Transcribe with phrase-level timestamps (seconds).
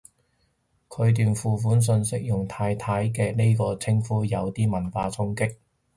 [0.89, 5.57] 佢段付款訊息用太太呢個稱呼，有啲文化衝擊